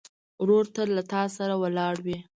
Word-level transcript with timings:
ورور 0.41 0.65
تل 0.75 0.89
له 0.97 1.03
تا 1.11 1.21
سره 1.37 1.53
ولاړ 1.63 1.95
وي. 2.05 2.17